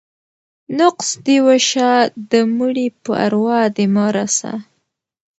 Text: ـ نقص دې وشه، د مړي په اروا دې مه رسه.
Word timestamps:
ـ 0.39 0.75
نقص 0.79 1.09
دې 1.25 1.37
وشه، 1.47 1.91
د 2.31 2.33
مړي 2.57 2.87
په 3.03 3.11
اروا 3.25 3.61
دې 3.75 3.85
مه 3.95 4.05
رسه. 4.15 4.51